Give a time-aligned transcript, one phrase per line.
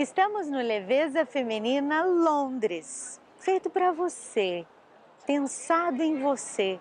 [0.00, 4.64] Estamos no Leveza Feminina Londres, feito para você,
[5.26, 6.80] pensado em você,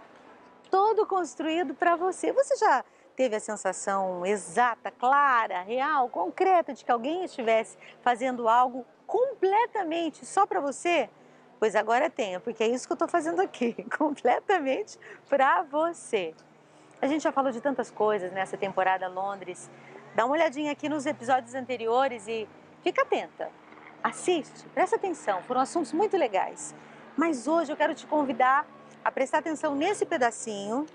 [0.71, 2.32] todo construído para você.
[2.32, 2.82] Você já
[3.18, 10.45] teve a sensação exata, clara, real, concreta de que alguém estivesse fazendo algo completamente só
[10.45, 11.09] para você?
[11.59, 16.34] Pois agora tenha, porque é isso que eu estou fazendo aqui, completamente para você.
[17.02, 19.70] A gente já falou de tantas coisas nessa temporada Londres.
[20.16, 22.48] Dá uma olhadinha aqui nos episódios anteriores e
[22.84, 23.52] fica atenta.
[24.04, 26.74] Assiste, presta atenção, foram assuntos muito legais.
[27.18, 28.66] Mas hoje eu quero te convidar
[29.04, 30.86] a prestar atenção nesse pedacinho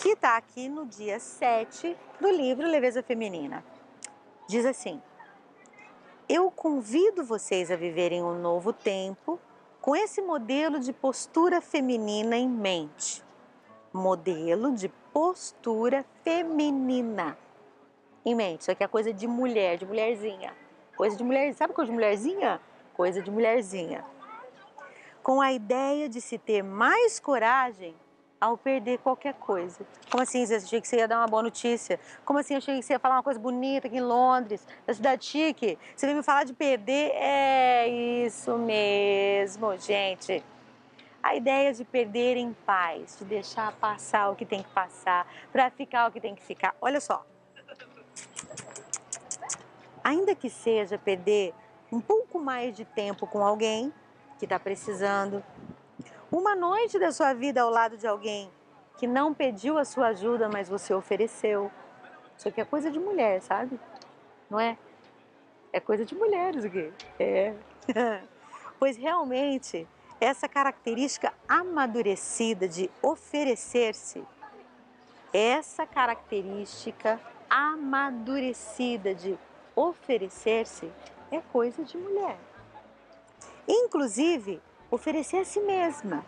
[0.00, 3.64] que está aqui no dia 7 do livro Leveza Feminina.
[4.48, 5.02] Diz assim:
[6.28, 9.40] Eu convido vocês a viverem um novo tempo
[9.80, 13.22] com esse modelo de postura feminina em mente.
[13.92, 17.36] Modelo de postura feminina
[18.24, 18.62] em mente.
[18.62, 20.52] Isso aqui é coisa de mulher, de mulherzinha.
[20.96, 22.60] Coisa de mulher, sabe coisa de mulherzinha?
[22.94, 24.04] Coisa de mulherzinha.
[25.22, 27.94] Com a ideia de se ter mais coragem
[28.40, 29.86] ao perder qualquer coisa.
[30.10, 30.56] Como assim, Zé?
[30.56, 31.98] Achei que você ia dar uma boa notícia.
[32.24, 32.54] Como assim?
[32.54, 35.78] Achei que você ia falar uma coisa bonita aqui em Londres, na cidade chique.
[35.96, 37.10] Você veio me falar de perder?
[37.14, 40.44] É isso mesmo, gente.
[41.22, 45.70] A ideia de perder em paz, de deixar passar o que tem que passar, para
[45.70, 46.76] ficar o que tem que ficar.
[46.82, 47.24] Olha só.
[50.02, 51.54] Ainda que seja perder
[51.90, 53.92] um pouco mais de tempo com alguém
[54.38, 55.42] que está precisando,
[56.30, 58.50] uma noite da sua vida ao lado de alguém
[58.96, 61.70] que não pediu a sua ajuda, mas você ofereceu.
[62.36, 63.78] Isso aqui é coisa de mulher, sabe?
[64.50, 64.76] Não é?
[65.72, 66.92] É coisa de mulheres aqui.
[67.18, 67.54] É.
[68.78, 69.86] pois realmente,
[70.20, 74.24] essa característica amadurecida de oferecer-se,
[75.32, 77.20] essa característica
[77.54, 79.38] amadurecida de
[79.76, 80.90] oferecer-se
[81.30, 82.36] é coisa de mulher.
[83.68, 86.26] Inclusive, oferecer a si mesma,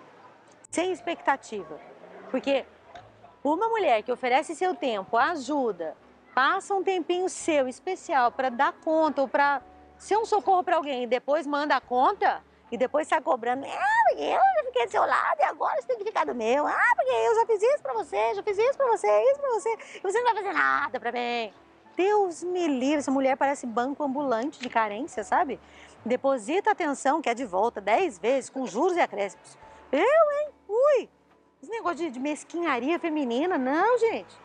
[0.70, 1.80] sem expectativa.
[2.30, 2.64] Porque
[3.42, 5.96] uma mulher que oferece seu tempo, ajuda,
[6.32, 9.60] passa um tempinho seu especial para dar conta ou para
[9.98, 12.40] ser um socorro para alguém e depois manda a conta
[12.70, 15.98] e depois sai cobrando, ah, eu já fiquei do seu lado e agora você tem
[15.98, 16.66] que ficar do meu.
[16.66, 19.50] Ah, porque eu já fiz isso para você, já fiz isso para você, isso para
[19.50, 21.52] você, e você não vai fazer nada para mim.
[21.96, 25.58] Deus me livre, essa mulher parece banco ambulante de carência, sabe?
[26.04, 29.56] Deposita atenção, que é de volta dez vezes, com juros e acréscimos.
[29.90, 30.48] Eu, hein?
[30.68, 31.08] Ui!
[31.62, 34.36] Esse negócio de, de mesquinharia feminina, não, gente.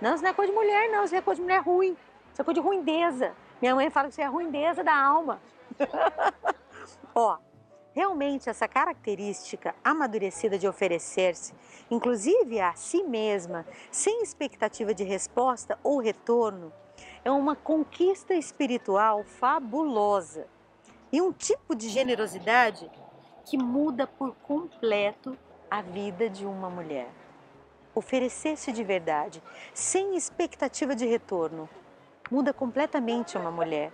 [0.00, 1.04] Não, isso não é coisa de mulher, não.
[1.04, 1.96] Isso é coisa de mulher ruim.
[2.32, 3.34] Isso é coisa de ruindeza.
[3.60, 5.40] Minha mãe fala que isso é ruindeza da alma.
[7.14, 7.36] Ó,
[7.94, 11.54] realmente essa característica amadurecida de oferecer-se,
[11.90, 16.72] inclusive a si mesma, sem expectativa de resposta ou retorno,
[17.24, 20.46] é uma conquista espiritual fabulosa
[21.12, 22.90] e um tipo de generosidade
[23.44, 25.36] que muda por completo
[25.70, 27.10] a vida de uma mulher.
[27.94, 29.42] Oferecer-se de verdade,
[29.74, 31.68] sem expectativa de retorno,
[32.30, 33.92] muda completamente uma mulher.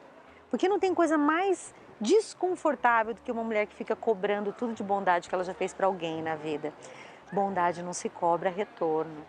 [0.51, 4.83] Porque não tem coisa mais desconfortável do que uma mulher que fica cobrando tudo de
[4.83, 6.73] bondade que ela já fez para alguém na vida.
[7.33, 9.25] Bondade não se cobra retorno.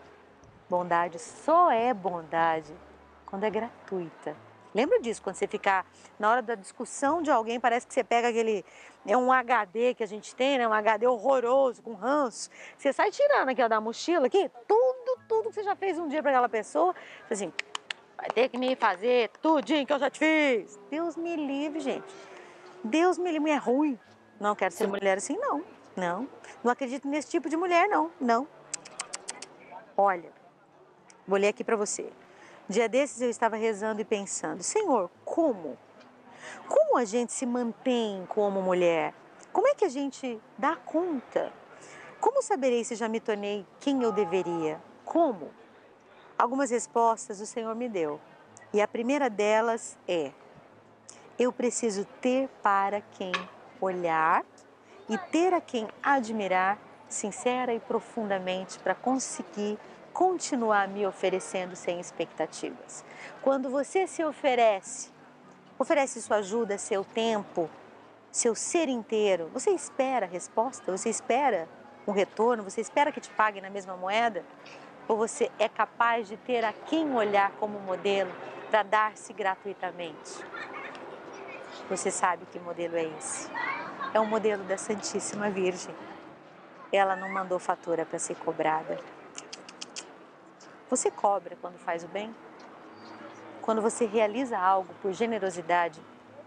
[0.68, 2.74] Bondade só é bondade
[3.26, 4.36] quando é gratuita.
[4.74, 5.86] Lembra disso, quando você ficar
[6.18, 8.64] na hora da discussão de alguém, parece que você pega aquele.
[9.06, 10.68] É um HD que a gente tem, né?
[10.68, 12.50] Um HD horroroso, com ranço.
[12.76, 16.06] Você sai tirando aqui ó, da mochila aqui, tudo, tudo que você já fez um
[16.06, 16.94] dia para aquela pessoa.
[17.30, 17.52] Assim,
[18.18, 20.78] vai ter que me fazer tudinho que eu já te fiz.
[20.90, 22.04] Deus me livre, gente.
[22.82, 23.98] Deus me livre, é ruim.
[24.40, 25.64] Não quero ser mulher assim, não.
[25.96, 26.28] Não.
[26.62, 28.10] Não acredito nesse tipo de mulher, não.
[28.20, 28.46] Não.
[29.96, 30.30] Olha,
[31.26, 32.12] vou ler aqui para você.
[32.68, 35.78] Dia desses eu estava rezando e pensando: Senhor, como?
[36.68, 39.14] Como a gente se mantém como mulher?
[39.52, 41.52] Como é que a gente dá conta?
[42.20, 44.80] Como saberei se já me tornei quem eu deveria?
[45.04, 45.50] Como?
[46.38, 48.20] Algumas respostas o Senhor me deu.
[48.72, 50.30] E a primeira delas é:
[51.36, 53.32] eu preciso ter para quem
[53.80, 54.44] olhar
[55.08, 59.78] e ter a quem admirar sincera e profundamente para conseguir
[60.12, 63.04] continuar me oferecendo sem expectativas.
[63.42, 65.10] Quando você se oferece,
[65.78, 67.68] oferece sua ajuda, seu tempo,
[68.30, 71.68] seu ser inteiro, você espera a resposta, você espera
[72.06, 74.44] um retorno, você espera que te pague na mesma moeda?
[75.08, 78.30] Ou você é capaz de ter a quem olhar como modelo
[78.70, 80.44] para dar-se gratuitamente?
[81.88, 83.50] Você sabe que modelo é esse?
[84.12, 85.94] É o modelo da Santíssima Virgem.
[86.92, 88.98] Ela não mandou fatura para ser cobrada.
[90.90, 92.34] Você cobra quando faz o bem?
[93.62, 96.00] Quando você realiza algo por generosidade,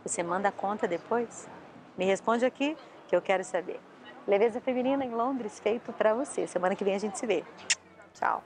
[0.03, 1.47] Você manda a conta depois?
[1.95, 2.75] Me responde aqui
[3.07, 3.79] que eu quero saber.
[4.27, 6.47] Leveza Feminina em Londres, feito para você.
[6.47, 7.43] Semana que vem a gente se vê.
[8.21, 8.43] Ciao.